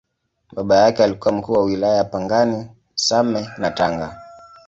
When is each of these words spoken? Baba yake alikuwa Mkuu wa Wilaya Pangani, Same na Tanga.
Baba 0.53 0.75
yake 0.75 1.03
alikuwa 1.03 1.33
Mkuu 1.33 1.53
wa 1.53 1.63
Wilaya 1.63 2.03
Pangani, 2.03 2.67
Same 2.95 3.47
na 3.57 3.71
Tanga. 3.71 4.17